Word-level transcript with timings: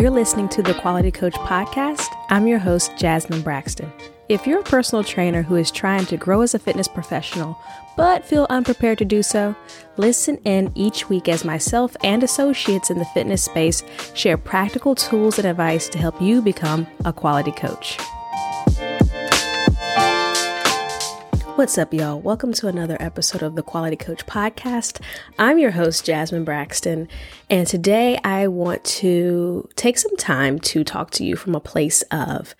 You're 0.00 0.08
listening 0.10 0.48
to 0.50 0.62
the 0.62 0.72
Quality 0.72 1.10
Coach 1.10 1.34
Podcast. 1.34 2.06
I'm 2.30 2.46
your 2.46 2.58
host, 2.58 2.90
Jasmine 2.96 3.42
Braxton. 3.42 3.92
If 4.30 4.46
you're 4.46 4.60
a 4.60 4.62
personal 4.62 5.04
trainer 5.04 5.42
who 5.42 5.56
is 5.56 5.70
trying 5.70 6.06
to 6.06 6.16
grow 6.16 6.40
as 6.40 6.54
a 6.54 6.58
fitness 6.58 6.88
professional 6.88 7.58
but 7.98 8.24
feel 8.24 8.46
unprepared 8.48 8.96
to 8.96 9.04
do 9.04 9.22
so, 9.22 9.54
listen 9.98 10.38
in 10.46 10.72
each 10.74 11.10
week 11.10 11.28
as 11.28 11.44
myself 11.44 11.94
and 12.02 12.22
associates 12.22 12.88
in 12.88 12.98
the 12.98 13.04
fitness 13.04 13.44
space 13.44 13.82
share 14.14 14.38
practical 14.38 14.94
tools 14.94 15.38
and 15.38 15.46
advice 15.46 15.86
to 15.90 15.98
help 15.98 16.18
you 16.18 16.40
become 16.40 16.86
a 17.04 17.12
quality 17.12 17.52
coach. 17.52 17.98
What's 21.60 21.76
up, 21.76 21.92
y'all? 21.92 22.18
Welcome 22.18 22.54
to 22.54 22.68
another 22.68 22.96
episode 23.00 23.42
of 23.42 23.54
the 23.54 23.62
Quality 23.62 23.94
Coach 23.94 24.24
Podcast. 24.24 24.98
I'm 25.38 25.58
your 25.58 25.72
host, 25.72 26.06
Jasmine 26.06 26.42
Braxton, 26.42 27.06
and 27.50 27.66
today 27.66 28.18
I 28.24 28.46
want 28.46 28.82
to 28.84 29.68
take 29.76 29.98
some 29.98 30.16
time 30.16 30.58
to 30.60 30.82
talk 30.84 31.10
to 31.10 31.24
you 31.24 31.36
from 31.36 31.54
a 31.54 31.60
place 31.60 32.00
of 32.10 32.54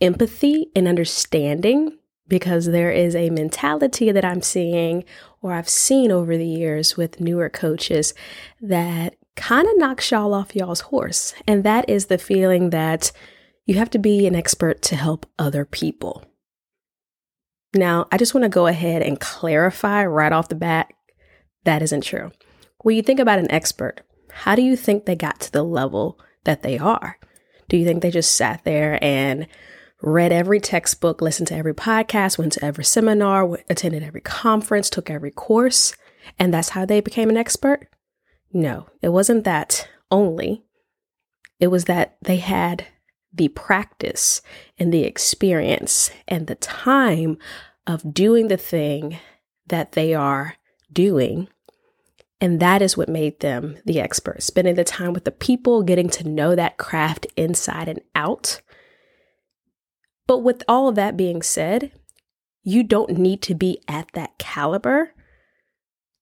empathy 0.00 0.68
and 0.76 0.86
understanding 0.86 1.98
because 2.28 2.66
there 2.66 2.92
is 2.92 3.16
a 3.16 3.30
mentality 3.30 4.12
that 4.12 4.24
I'm 4.24 4.40
seeing 4.40 5.02
or 5.42 5.52
I've 5.52 5.68
seen 5.68 6.12
over 6.12 6.36
the 6.36 6.46
years 6.46 6.96
with 6.96 7.20
newer 7.20 7.48
coaches 7.48 8.14
that 8.60 9.16
kind 9.34 9.66
of 9.66 9.78
knocks 9.78 10.12
y'all 10.12 10.32
off 10.32 10.54
y'all's 10.54 10.82
horse. 10.82 11.34
And 11.48 11.64
that 11.64 11.90
is 11.90 12.06
the 12.06 12.18
feeling 12.18 12.70
that 12.70 13.10
you 13.66 13.74
have 13.78 13.90
to 13.90 13.98
be 13.98 14.28
an 14.28 14.36
expert 14.36 14.80
to 14.82 14.94
help 14.94 15.26
other 15.40 15.64
people. 15.64 16.24
Now, 17.74 18.06
I 18.12 18.16
just 18.16 18.34
want 18.34 18.44
to 18.44 18.48
go 18.48 18.66
ahead 18.66 19.02
and 19.02 19.18
clarify 19.20 20.04
right 20.06 20.32
off 20.32 20.48
the 20.48 20.54
bat 20.54 20.92
that 21.64 21.82
isn't 21.82 22.02
true. 22.02 22.30
When 22.82 22.94
you 22.96 23.02
think 23.02 23.20
about 23.20 23.38
an 23.38 23.50
expert, 23.50 24.02
how 24.30 24.54
do 24.54 24.62
you 24.62 24.76
think 24.76 25.04
they 25.04 25.16
got 25.16 25.40
to 25.40 25.52
the 25.52 25.62
level 25.62 26.18
that 26.44 26.62
they 26.62 26.78
are? 26.78 27.18
Do 27.68 27.76
you 27.76 27.84
think 27.84 28.02
they 28.02 28.10
just 28.10 28.36
sat 28.36 28.62
there 28.64 28.98
and 29.02 29.46
read 30.02 30.32
every 30.32 30.60
textbook, 30.60 31.22
listened 31.22 31.48
to 31.48 31.56
every 31.56 31.74
podcast, 31.74 32.38
went 32.38 32.52
to 32.52 32.64
every 32.64 32.84
seminar, 32.84 33.58
attended 33.70 34.02
every 34.02 34.20
conference, 34.20 34.90
took 34.90 35.08
every 35.08 35.30
course, 35.30 35.94
and 36.38 36.52
that's 36.52 36.70
how 36.70 36.84
they 36.84 37.00
became 37.00 37.30
an 37.30 37.36
expert? 37.36 37.88
No, 38.52 38.86
it 39.00 39.08
wasn't 39.08 39.44
that 39.44 39.88
only. 40.10 40.64
It 41.58 41.68
was 41.68 41.86
that 41.86 42.16
they 42.22 42.36
had 42.36 42.86
the 43.34 43.48
practice 43.48 44.40
and 44.78 44.92
the 44.92 45.04
experience 45.04 46.10
and 46.28 46.46
the 46.46 46.54
time 46.54 47.36
of 47.86 48.14
doing 48.14 48.48
the 48.48 48.56
thing 48.56 49.18
that 49.66 49.92
they 49.92 50.14
are 50.14 50.56
doing. 50.92 51.48
And 52.40 52.60
that 52.60 52.82
is 52.82 52.96
what 52.96 53.08
made 53.08 53.40
them 53.40 53.76
the 53.84 54.00
expert, 54.00 54.42
spending 54.42 54.74
the 54.74 54.84
time 54.84 55.12
with 55.12 55.24
the 55.24 55.32
people, 55.32 55.82
getting 55.82 56.08
to 56.10 56.28
know 56.28 56.54
that 56.54 56.76
craft 56.76 57.26
inside 57.36 57.88
and 57.88 58.00
out. 58.14 58.60
But 60.26 60.38
with 60.38 60.62
all 60.68 60.88
of 60.88 60.94
that 60.94 61.16
being 61.16 61.42
said, 61.42 61.92
you 62.62 62.82
don't 62.82 63.18
need 63.18 63.42
to 63.42 63.54
be 63.54 63.82
at 63.88 64.08
that 64.12 64.38
caliber 64.38 65.12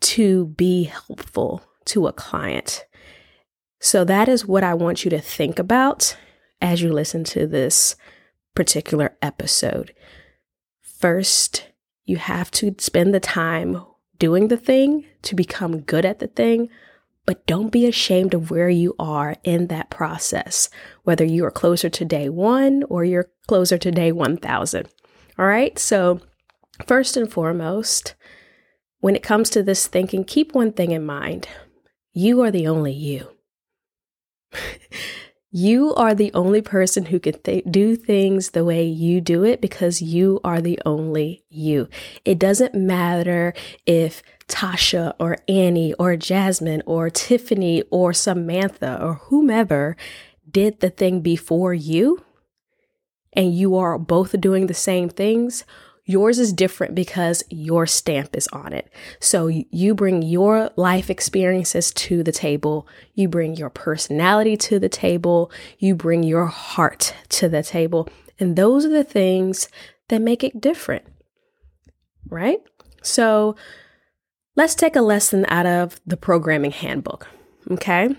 to 0.00 0.46
be 0.46 0.84
helpful 0.84 1.62
to 1.86 2.06
a 2.06 2.12
client. 2.12 2.84
So 3.80 4.04
that 4.04 4.28
is 4.28 4.46
what 4.46 4.62
I 4.62 4.74
want 4.74 5.04
you 5.04 5.10
to 5.10 5.20
think 5.20 5.58
about 5.58 6.16
as 6.60 6.82
you 6.82 6.92
listen 6.92 7.24
to 7.24 7.46
this 7.46 7.96
particular 8.54 9.16
episode. 9.22 9.94
First, 10.82 11.68
you 12.04 12.16
have 12.16 12.50
to 12.52 12.74
spend 12.78 13.14
the 13.14 13.20
time 13.20 13.82
doing 14.18 14.48
the 14.48 14.56
thing 14.56 15.04
to 15.22 15.34
become 15.34 15.80
good 15.80 16.04
at 16.04 16.18
the 16.18 16.26
thing, 16.26 16.68
but 17.26 17.46
don't 17.46 17.70
be 17.70 17.86
ashamed 17.86 18.34
of 18.34 18.50
where 18.50 18.70
you 18.70 18.96
are 18.98 19.36
in 19.44 19.66
that 19.68 19.90
process, 19.90 20.68
whether 21.04 21.24
you 21.24 21.44
are 21.44 21.50
closer 21.50 21.88
to 21.90 22.04
day 22.04 22.28
one 22.28 22.82
or 22.84 23.04
you're 23.04 23.30
closer 23.46 23.78
to 23.78 23.90
day 23.90 24.10
1000. 24.10 24.88
All 25.38 25.46
right, 25.46 25.78
so 25.78 26.20
first 26.86 27.16
and 27.16 27.30
foremost, 27.30 28.14
when 29.00 29.14
it 29.14 29.22
comes 29.22 29.50
to 29.50 29.62
this 29.62 29.86
thinking, 29.86 30.24
keep 30.24 30.54
one 30.54 30.72
thing 30.72 30.90
in 30.90 31.04
mind 31.04 31.46
you 32.12 32.40
are 32.40 32.50
the 32.50 32.66
only 32.66 32.92
you. 32.92 33.28
You 35.50 35.94
are 35.94 36.14
the 36.14 36.30
only 36.34 36.60
person 36.60 37.06
who 37.06 37.18
can 37.18 37.34
th- 37.40 37.64
do 37.70 37.96
things 37.96 38.50
the 38.50 38.64
way 38.64 38.84
you 38.84 39.22
do 39.22 39.44
it 39.44 39.62
because 39.62 40.02
you 40.02 40.40
are 40.44 40.60
the 40.60 40.78
only 40.84 41.42
you. 41.48 41.88
It 42.24 42.38
doesn't 42.38 42.74
matter 42.74 43.54
if 43.86 44.22
Tasha 44.46 45.14
or 45.18 45.38
Annie 45.48 45.94
or 45.94 46.16
Jasmine 46.16 46.82
or 46.84 47.08
Tiffany 47.08 47.82
or 47.90 48.12
Samantha 48.12 49.02
or 49.02 49.14
whomever 49.14 49.96
did 50.50 50.80
the 50.80 50.90
thing 50.90 51.22
before 51.22 51.72
you 51.72 52.24
and 53.32 53.54
you 53.54 53.76
are 53.76 53.98
both 53.98 54.38
doing 54.40 54.66
the 54.66 54.74
same 54.74 55.08
things. 55.08 55.64
Yours 56.08 56.38
is 56.38 56.54
different 56.54 56.94
because 56.94 57.44
your 57.50 57.86
stamp 57.86 58.34
is 58.34 58.48
on 58.48 58.72
it. 58.72 58.90
So 59.20 59.46
you 59.46 59.94
bring 59.94 60.22
your 60.22 60.70
life 60.74 61.10
experiences 61.10 61.92
to 61.92 62.22
the 62.22 62.32
table. 62.32 62.88
You 63.12 63.28
bring 63.28 63.56
your 63.56 63.68
personality 63.68 64.56
to 64.56 64.78
the 64.78 64.88
table. 64.88 65.52
You 65.78 65.94
bring 65.94 66.22
your 66.22 66.46
heart 66.46 67.14
to 67.28 67.50
the 67.50 67.62
table. 67.62 68.08
And 68.40 68.56
those 68.56 68.86
are 68.86 68.88
the 68.88 69.04
things 69.04 69.68
that 70.08 70.22
make 70.22 70.42
it 70.42 70.62
different. 70.62 71.04
Right? 72.30 72.60
So 73.02 73.54
let's 74.56 74.74
take 74.74 74.96
a 74.96 75.02
lesson 75.02 75.44
out 75.48 75.66
of 75.66 76.00
the 76.06 76.16
programming 76.16 76.70
handbook. 76.70 77.28
Okay. 77.70 78.16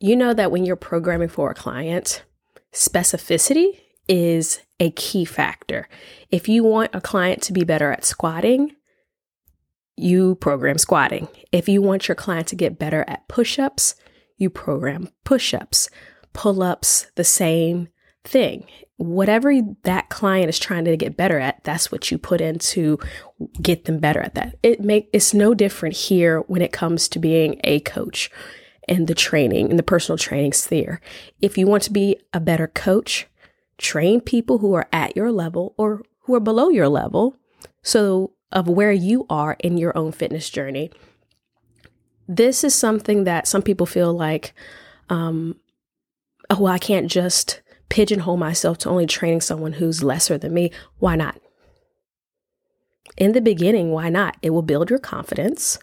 You 0.00 0.16
know 0.16 0.34
that 0.34 0.50
when 0.50 0.64
you're 0.64 0.74
programming 0.74 1.28
for 1.28 1.52
a 1.52 1.54
client, 1.54 2.24
specificity 2.72 3.78
is 4.10 4.60
a 4.80 4.90
key 4.90 5.24
factor. 5.24 5.88
If 6.30 6.48
you 6.48 6.64
want 6.64 6.90
a 6.92 7.00
client 7.00 7.42
to 7.44 7.52
be 7.52 7.62
better 7.62 7.92
at 7.92 8.04
squatting, 8.04 8.74
you 9.96 10.34
program 10.34 10.78
squatting. 10.78 11.28
If 11.52 11.68
you 11.68 11.80
want 11.80 12.08
your 12.08 12.16
client 12.16 12.48
to 12.48 12.56
get 12.56 12.78
better 12.78 13.04
at 13.06 13.28
push 13.28 13.58
ups, 13.58 13.94
you 14.36 14.50
program 14.50 15.10
push 15.24 15.54
ups. 15.54 15.88
Pull 16.32 16.62
ups, 16.62 17.06
the 17.14 17.24
same 17.24 17.88
thing. 18.24 18.66
Whatever 18.96 19.52
that 19.84 20.08
client 20.08 20.48
is 20.48 20.58
trying 20.58 20.84
to 20.86 20.96
get 20.96 21.16
better 21.16 21.38
at, 21.38 21.62
that's 21.64 21.92
what 21.92 22.10
you 22.10 22.18
put 22.18 22.40
in 22.40 22.58
to 22.58 22.98
get 23.62 23.84
them 23.84 23.98
better 23.98 24.20
at 24.20 24.34
that. 24.34 24.56
It 24.62 24.80
make 24.80 25.08
it's 25.12 25.32
no 25.32 25.54
different 25.54 25.96
here 25.96 26.40
when 26.40 26.62
it 26.62 26.72
comes 26.72 27.08
to 27.08 27.18
being 27.18 27.60
a 27.64 27.80
coach 27.80 28.30
and 28.88 29.06
the 29.06 29.14
training 29.14 29.70
in 29.70 29.76
the 29.76 29.82
personal 29.82 30.18
training 30.18 30.52
sphere. 30.52 31.00
If 31.40 31.56
you 31.56 31.66
want 31.66 31.84
to 31.84 31.92
be 31.92 32.18
a 32.32 32.40
better 32.40 32.66
coach, 32.66 33.26
train 33.80 34.20
people 34.20 34.58
who 34.58 34.74
are 34.74 34.88
at 34.92 35.16
your 35.16 35.32
level 35.32 35.74
or 35.76 36.02
who 36.20 36.34
are 36.34 36.40
below 36.40 36.68
your 36.68 36.88
level 36.88 37.36
so 37.82 38.32
of 38.52 38.68
where 38.68 38.92
you 38.92 39.26
are 39.30 39.56
in 39.60 39.78
your 39.78 39.96
own 39.96 40.12
fitness 40.12 40.50
journey. 40.50 40.90
This 42.28 42.62
is 42.62 42.74
something 42.74 43.24
that 43.24 43.48
some 43.48 43.62
people 43.62 43.86
feel 43.86 44.12
like 44.12 44.54
um, 45.08 45.56
oh 46.50 46.66
i 46.66 46.78
can't 46.78 47.10
just 47.10 47.62
pigeonhole 47.88 48.36
myself 48.36 48.78
to 48.78 48.88
only 48.88 49.06
training 49.06 49.40
someone 49.40 49.74
who's 49.74 50.04
lesser 50.04 50.38
than 50.38 50.54
me. 50.54 50.70
Why 50.98 51.16
not? 51.16 51.40
In 53.16 53.32
the 53.32 53.40
beginning 53.40 53.90
why 53.90 54.08
not? 54.10 54.36
It 54.42 54.50
will 54.50 54.62
build 54.62 54.90
your 54.90 55.00
confidence. 55.00 55.78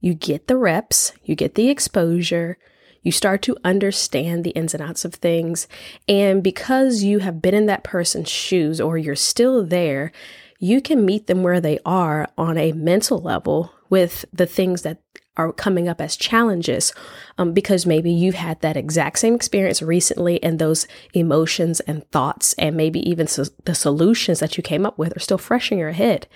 You 0.00 0.14
get 0.14 0.46
the 0.46 0.56
reps 0.56 1.12
you 1.24 1.34
get 1.34 1.54
the 1.54 1.70
exposure 1.70 2.58
you 3.02 3.12
start 3.12 3.42
to 3.42 3.56
understand 3.64 4.44
the 4.44 4.50
ins 4.50 4.74
and 4.74 4.82
outs 4.82 5.04
of 5.04 5.14
things. 5.14 5.66
And 6.08 6.42
because 6.42 7.02
you 7.02 7.18
have 7.20 7.42
been 7.42 7.54
in 7.54 7.66
that 7.66 7.84
person's 7.84 8.28
shoes 8.28 8.80
or 8.80 8.96
you're 8.96 9.16
still 9.16 9.64
there, 9.64 10.12
you 10.58 10.80
can 10.80 11.04
meet 11.04 11.26
them 11.26 11.42
where 11.42 11.60
they 11.60 11.78
are 11.84 12.28
on 12.38 12.56
a 12.56 12.72
mental 12.72 13.18
level 13.18 13.72
with 13.90 14.24
the 14.32 14.46
things 14.46 14.82
that 14.82 14.98
are 15.36 15.52
coming 15.52 15.88
up 15.88 16.00
as 16.00 16.16
challenges 16.16 16.92
um, 17.38 17.52
because 17.52 17.86
maybe 17.86 18.12
you've 18.12 18.34
had 18.34 18.60
that 18.60 18.76
exact 18.76 19.18
same 19.18 19.34
experience 19.34 19.80
recently 19.82 20.42
and 20.42 20.58
those 20.58 20.86
emotions 21.14 21.80
and 21.80 22.08
thoughts 22.10 22.52
and 22.54 22.76
maybe 22.76 23.00
even 23.08 23.26
so 23.26 23.44
the 23.64 23.74
solutions 23.74 24.40
that 24.40 24.56
you 24.56 24.62
came 24.62 24.84
up 24.84 24.98
with 24.98 25.16
are 25.16 25.20
still 25.20 25.38
fresh 25.38 25.72
in 25.72 25.78
your 25.78 25.92
head 25.92 26.26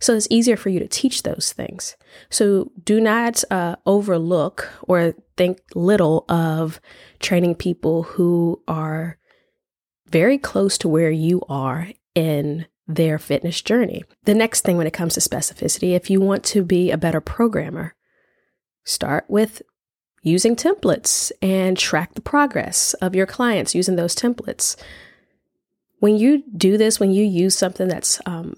so 0.00 0.14
it's 0.14 0.26
easier 0.30 0.56
for 0.56 0.70
you 0.70 0.80
to 0.80 0.88
teach 0.88 1.22
those 1.22 1.52
things. 1.52 1.96
So 2.30 2.72
do 2.82 3.00
not 3.00 3.44
uh, 3.50 3.76
overlook 3.84 4.68
or 4.82 5.14
think 5.36 5.60
little 5.74 6.24
of 6.28 6.80
training 7.20 7.56
people 7.56 8.04
who 8.04 8.62
are 8.66 9.18
very 10.08 10.38
close 10.38 10.78
to 10.78 10.88
where 10.88 11.10
you 11.10 11.42
are 11.48 11.88
in 12.14 12.66
their 12.88 13.18
fitness 13.18 13.60
journey. 13.60 14.02
The 14.24 14.34
next 14.34 14.62
thing 14.62 14.76
when 14.76 14.86
it 14.86 14.92
comes 14.92 15.14
to 15.14 15.20
specificity, 15.20 15.94
if 15.94 16.10
you 16.10 16.20
want 16.20 16.44
to 16.44 16.64
be 16.64 16.90
a 16.90 16.98
better 16.98 17.20
programmer, 17.20 17.94
start 18.84 19.26
with 19.28 19.62
using 20.22 20.56
templates 20.56 21.30
and 21.40 21.78
track 21.78 22.14
the 22.14 22.20
progress 22.20 22.94
of 22.94 23.14
your 23.14 23.26
clients 23.26 23.74
using 23.74 23.96
those 23.96 24.16
templates. 24.16 24.76
When 25.98 26.16
you 26.16 26.42
do 26.56 26.78
this, 26.78 26.98
when 26.98 27.12
you 27.12 27.24
use 27.24 27.56
something 27.56 27.86
that's 27.86 28.20
um, 28.26 28.54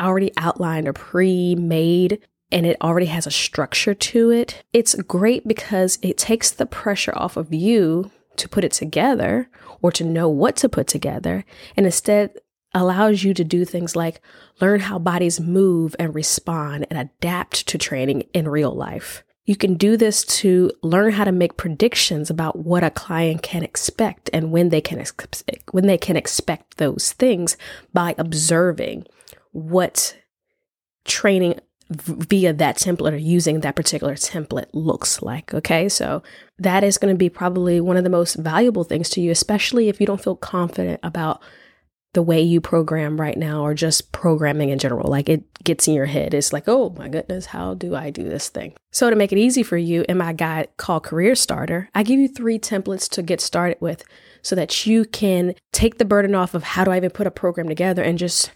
already 0.00 0.32
outlined 0.36 0.88
or 0.88 0.92
pre 0.92 1.54
made 1.54 2.20
and 2.52 2.66
it 2.66 2.76
already 2.80 3.06
has 3.06 3.26
a 3.26 3.30
structure 3.30 3.94
to 3.94 4.30
it, 4.30 4.64
it's 4.72 4.94
great 4.94 5.46
because 5.46 5.98
it 6.02 6.18
takes 6.18 6.50
the 6.50 6.66
pressure 6.66 7.12
off 7.16 7.36
of 7.36 7.54
you 7.54 8.10
to 8.36 8.48
put 8.48 8.64
it 8.64 8.72
together 8.72 9.48
or 9.82 9.92
to 9.92 10.04
know 10.04 10.28
what 10.28 10.56
to 10.56 10.68
put 10.68 10.86
together, 10.86 11.44
and 11.76 11.86
instead 11.86 12.32
allows 12.72 13.24
you 13.24 13.34
to 13.34 13.44
do 13.44 13.64
things 13.64 13.96
like 13.96 14.20
learn 14.60 14.80
how 14.80 14.98
bodies 14.98 15.40
move 15.40 15.96
and 15.98 16.14
respond 16.14 16.86
and 16.88 16.98
adapt 16.98 17.66
to 17.66 17.78
training 17.78 18.22
in 18.32 18.46
real 18.46 18.72
life. 18.72 19.24
You 19.44 19.56
can 19.56 19.74
do 19.74 19.96
this 19.96 20.22
to 20.24 20.70
learn 20.82 21.12
how 21.12 21.24
to 21.24 21.32
make 21.32 21.56
predictions 21.56 22.30
about 22.30 22.58
what 22.58 22.84
a 22.84 22.90
client 22.90 23.42
can 23.42 23.64
expect 23.64 24.30
and 24.32 24.52
when 24.52 24.68
they 24.68 24.80
can 24.80 25.00
ex- 25.00 25.42
when 25.72 25.86
they 25.86 25.98
can 25.98 26.16
expect 26.16 26.76
those 26.76 27.12
things 27.12 27.56
by 27.92 28.14
observing 28.16 29.06
what 29.52 30.16
training 31.04 31.60
via 31.90 32.52
that 32.52 32.76
template 32.76 33.12
or 33.12 33.16
using 33.16 33.60
that 33.60 33.74
particular 33.74 34.14
template 34.14 34.68
looks 34.72 35.22
like. 35.22 35.52
Okay. 35.52 35.88
So 35.88 36.22
that 36.58 36.84
is 36.84 36.98
going 36.98 37.12
to 37.12 37.18
be 37.18 37.28
probably 37.28 37.80
one 37.80 37.96
of 37.96 38.04
the 38.04 38.10
most 38.10 38.36
valuable 38.36 38.84
things 38.84 39.10
to 39.10 39.20
you, 39.20 39.30
especially 39.32 39.88
if 39.88 40.00
you 40.00 40.06
don't 40.06 40.22
feel 40.22 40.36
confident 40.36 41.00
about 41.02 41.42
the 42.12 42.22
way 42.22 42.40
you 42.40 42.60
program 42.60 43.20
right 43.20 43.36
now 43.36 43.62
or 43.62 43.74
just 43.74 44.12
programming 44.12 44.70
in 44.70 44.78
general. 44.78 45.08
Like 45.08 45.28
it 45.28 45.44
gets 45.64 45.86
in 45.86 45.94
your 45.94 46.06
head. 46.06 46.34
It's 46.34 46.52
like, 46.52 46.64
oh 46.66 46.94
my 46.98 47.08
goodness, 47.08 47.46
how 47.46 47.74
do 47.74 47.94
I 47.94 48.10
do 48.10 48.24
this 48.24 48.48
thing? 48.48 48.74
So, 48.90 49.10
to 49.10 49.16
make 49.16 49.32
it 49.32 49.38
easy 49.38 49.62
for 49.62 49.76
you, 49.76 50.04
in 50.08 50.18
my 50.18 50.32
guide 50.32 50.68
called 50.76 51.04
Career 51.04 51.36
Starter, 51.36 51.88
I 51.94 52.02
give 52.02 52.18
you 52.18 52.26
three 52.26 52.58
templates 52.58 53.08
to 53.10 53.22
get 53.22 53.40
started 53.40 53.76
with 53.80 54.02
so 54.42 54.56
that 54.56 54.86
you 54.86 55.04
can 55.04 55.54
take 55.72 55.98
the 55.98 56.04
burden 56.04 56.34
off 56.34 56.54
of 56.54 56.64
how 56.64 56.84
do 56.84 56.90
I 56.90 56.96
even 56.96 57.10
put 57.10 57.26
a 57.26 57.30
program 57.30 57.68
together 57.68 58.02
and 58.02 58.18
just 58.18 58.50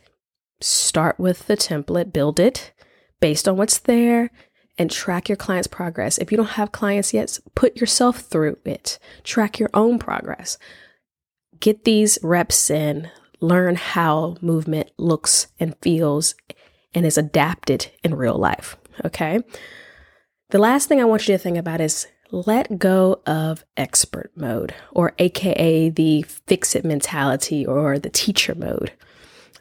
start 0.61 1.19
with 1.19 1.47
the 1.47 1.57
template, 1.57 2.13
build 2.13 2.41
it 2.41 2.73
based 3.21 3.49
on 3.49 3.57
what's 3.57 3.79
there, 3.79 4.31
and 4.77 4.91
track 4.91 5.29
your 5.29 5.37
client's 5.37 5.69
progress. 5.69 6.19
If 6.19 6.31
you 6.31 6.37
don't 6.37 6.47
have 6.51 6.73
clients 6.73 7.15
yet, 7.15 7.39
put 7.55 7.77
yourself 7.77 8.21
through 8.21 8.59
it, 8.65 8.99
track 9.23 9.59
your 9.59 9.71
own 9.73 9.99
progress. 9.99 10.59
Get 11.61 11.85
these 11.85 12.19
reps 12.23 12.71
in, 12.71 13.11
learn 13.41 13.77
how 13.77 14.37
movement 14.41 14.91
looks 14.99 15.47
and 15.61 15.77
feels 15.81 16.35
and 16.93 17.07
is 17.07 17.17
adapted 17.17 17.91
in 18.03 18.15
real 18.15 18.37
life. 18.37 18.77
Okay. 19.05 19.41
The 20.51 20.59
last 20.59 20.89
thing 20.89 21.01
I 21.01 21.05
want 21.05 21.27
you 21.29 21.35
to 21.35 21.39
think 21.39 21.57
about 21.57 21.81
is 21.81 22.07
let 22.31 22.79
go 22.79 23.21
of 23.27 23.65
expert 23.77 24.33
mode, 24.35 24.75
or 24.91 25.13
AKA 25.19 25.91
the 25.91 26.23
fix 26.23 26.75
it 26.75 26.85
mentality 26.85 27.65
or 27.65 27.99
the 27.99 28.11
teacher 28.11 28.55
mode. 28.55 28.93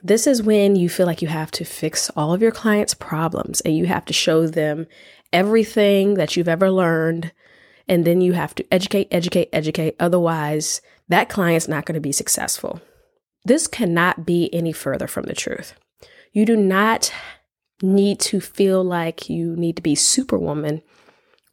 This 0.06 0.28
is 0.28 0.44
when 0.44 0.76
you 0.76 0.90
feel 0.90 1.06
like 1.06 1.22
you 1.22 1.30
have 1.30 1.50
to 1.52 1.64
fix 1.64 2.10
all 2.10 2.34
of 2.34 2.42
your 2.42 2.52
clients' 2.52 2.94
problems 2.94 3.62
and 3.62 3.78
you 3.78 3.86
have 3.86 4.04
to 4.06 4.14
show 4.14 4.48
them 4.48 4.86
everything 5.32 6.16
that 6.16 6.36
you've 6.36 6.50
ever 6.50 6.70
learned. 6.70 7.32
And 7.88 8.04
then 8.04 8.20
you 8.20 8.34
have 8.34 8.54
to 8.56 8.74
educate, 8.74 9.08
educate, 9.12 9.48
educate. 9.54 9.96
Otherwise, 10.02 10.82
that 11.08 11.30
client's 11.30 11.70
not 11.70 11.86
going 11.86 11.96
to 11.96 12.02
be 12.02 12.12
successful. 12.12 12.82
This 13.46 13.66
cannot 13.66 14.26
be 14.26 14.54
any 14.54 14.74
further 14.74 15.08
from 15.08 15.24
the 15.24 15.34
truth. 15.34 15.74
You 16.34 16.46
do 16.46 16.58
not 16.58 17.14
need 17.82 18.20
to 18.22 18.42
feel 18.42 18.84
like 18.84 19.30
you 19.30 19.56
need 19.56 19.78
to 19.78 19.82
be 19.82 19.96
superwoman 19.96 20.82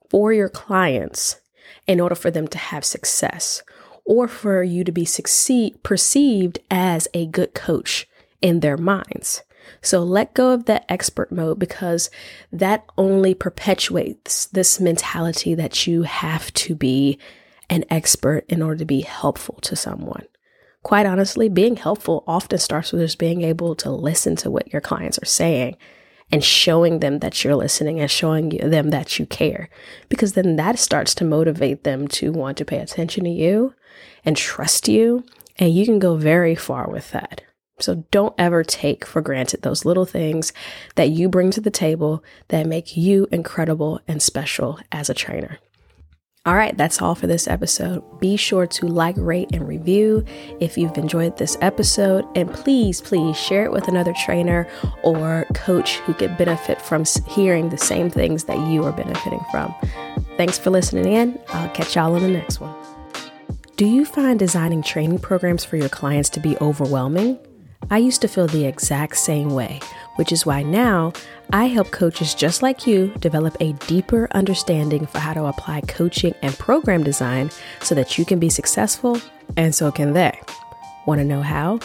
for 0.09 0.33
your 0.33 0.49
clients 0.49 1.41
in 1.87 2.01
order 2.01 2.17
for 2.17 2.33
them 2.33 2.49
to 2.49 2.59
have 2.59 2.85
success 2.85 3.63
or 4.05 4.27
for 4.27 4.65
you 4.65 4.83
to 4.83 4.91
be 4.91 5.05
succeed 5.05 5.81
perceived 5.85 6.59
as 6.69 7.07
a 7.15 7.27
good 7.27 7.55
coach 7.55 8.09
in 8.41 8.61
their 8.61 8.77
minds. 8.77 9.43
So 9.83 10.03
let 10.03 10.35
go 10.35 10.53
of 10.53 10.65
that 10.65 10.85
expert 10.89 11.31
mode 11.31 11.59
because 11.59 12.11
that 12.53 12.85
only 12.99 13.35
perpetuates 13.35 14.47
this 14.47 14.81
mentality 14.81 15.55
that 15.55 15.87
you 15.87 16.03
have 16.03 16.53
to 16.55 16.75
be 16.75 17.19
an 17.69 17.85
expert 17.89 18.45
in 18.49 18.63
order 18.63 18.79
to 18.79 18.85
be 18.85 19.03
helpful 19.03 19.59
to 19.63 19.77
someone 19.77 20.25
quite 20.83 21.07
honestly, 21.07 21.49
being 21.49 21.77
helpful 21.77 22.25
often 22.27 22.59
starts 22.59 22.93
with 22.93 23.03
just 23.03 23.19
being 23.19 23.43
able 23.43 23.75
to 23.77 23.91
listen 23.91 24.37
to 24.37 24.51
what 24.51 24.73
your 24.73 24.81
clients 24.81 25.19
are 25.19 25.27
saying 25.27 25.77
and 26.33 26.45
showing 26.45 27.01
them 27.01 27.19
that 27.19 27.43
you're 27.43 27.57
listening 27.57 28.01
and 28.01 28.11
showing 28.11 28.51
them 28.51 28.91
that 28.91 29.19
you 29.19 29.27
care. 29.27 29.69
Because 30.09 30.35
then 30.35 30.57
that 30.57 30.79
starts 30.79 31.15
to 31.17 31.25
motivate 31.25 31.85
them 31.85 32.09
to 32.09 32.33
want 32.33 32.57
to 32.59 32.65
pay 32.65 32.79
attention 32.79 33.25
to 33.25 33.31
you 33.31 33.75
and 34.25 34.37
trust 34.37 34.89
you. 34.89 35.25
And 35.59 35.75
you 35.75 35.85
can 35.85 35.99
go 35.99 36.17
very 36.17 36.55
far 36.55 36.89
with 36.89 37.11
that. 37.11 37.43
So 37.81 38.05
don't 38.11 38.35
ever 38.39 38.63
take 38.63 39.05
for 39.05 39.21
granted 39.21 39.63
those 39.63 39.85
little 39.85 40.07
things 40.07 40.53
that 40.95 41.11
you 41.11 41.29
bring 41.29 41.51
to 41.53 41.61
the 41.61 41.71
table 41.71 42.23
that 42.49 42.67
make 42.67 42.97
you 42.97 43.27
incredible 43.33 44.01
and 44.07 44.23
special 44.23 44.79
as 44.93 45.11
a 45.11 45.15
trainer. 45.15 45.59
All 46.47 46.55
right, 46.55 46.75
that's 46.75 47.03
all 47.03 47.15
for 47.15 47.27
this 47.27 47.47
episode. 47.47 48.03
Be 48.19 48.39
sure 48.39 48.67
to 48.67 48.87
like, 48.87 49.15
rate, 49.19 49.51
and 49.53 49.69
review 49.69 50.25
if 50.59 50.79
you've 50.79 50.97
enjoyed 50.97 51.37
this 51.37 51.59
episode. 51.61 52.25
And 52.35 52.51
please, 52.51 53.03
please 53.03 53.37
share 53.37 53.67
it 53.67 53.73
with 53.73 53.89
another 53.89 54.15
trainer 54.25 54.67
or 55.03 55.47
coach 55.55 55.97
who 55.99 56.15
could 56.15 56.39
benefit 56.39 56.81
from 56.81 57.05
hearing 57.29 57.69
the 57.69 57.77
same 57.77 58.09
things 58.09 58.45
that 58.45 58.59
you 58.69 58.85
are 58.85 58.93
benefiting 58.93 59.45
from. 59.51 59.75
Thanks 60.39 60.59
for 60.59 60.71
listening 60.71 61.13
in. 61.13 61.39
I'll 61.49 61.69
catch 61.71 61.95
y'all 61.95 62.15
on 62.15 62.23
the 62.23 62.29
next 62.29 62.59
one. 62.59 62.75
Do 63.77 63.85
you 63.85 64.07
find 64.07 64.39
designing 64.39 64.83
training 64.83 65.19
programs 65.19 65.67
for 65.67 65.77
your 65.77 65.91
clients 65.91 66.31
to 66.31 66.41
be 66.41 66.57
overwhelming? 66.59 67.39
I 67.89 67.99
used 67.99 68.21
to 68.23 68.29
feel 68.29 68.47
the 68.47 68.67
exact 68.67 69.17
same 69.17 69.51
way, 69.51 69.81
which 70.17 70.33
is 70.33 70.45
why 70.45 70.63
now 70.63 71.13
I 71.53 71.67
help 71.67 71.91
coaches 71.91 72.35
just 72.35 72.63
like 72.63 72.87
you 72.87 73.13
develop 73.19 73.57
a 73.61 73.73
deeper 73.73 74.29
understanding 74.33 75.07
for 75.07 75.19
how 75.19 75.35
to 75.35 75.47
apply 75.47 75.81
coaching 75.83 76.35
and 76.43 76.57
program 76.59 77.03
design 77.03 77.51
so 77.81 77.95
that 77.95 78.19
you 78.19 78.25
can 78.25 78.39
be 78.39 78.49
successful 78.49 79.21
and 79.57 79.75
so 79.75 79.91
can 79.91 80.13
they. 80.13 80.41
Want 81.07 81.21
to 81.21 81.25
know 81.25 81.43
how? 81.43 81.81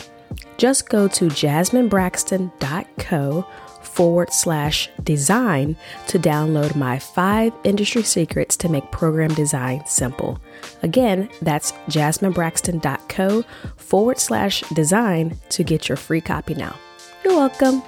Just 0.57 0.89
go 0.89 1.07
to 1.07 1.25
jasminebraxton.co 1.25 3.47
forward 3.95 4.33
slash 4.33 4.89
design 5.03 5.75
to 6.07 6.19
download 6.19 6.75
my 6.75 6.99
five 6.99 7.53
industry 7.63 8.03
secrets 8.03 8.57
to 8.57 8.67
make 8.67 8.91
program 8.91 9.33
design 9.33 9.81
simple. 9.85 10.37
Again, 10.83 11.29
that's 11.41 11.71
jasminebraxton.co 11.89 13.43
forward 13.77 14.19
slash 14.19 14.61
design 14.73 15.37
to 15.49 15.63
get 15.63 15.87
your 15.87 15.95
free 15.95 16.21
copy 16.21 16.55
now. 16.55 16.75
You're 17.23 17.35
welcome. 17.35 17.81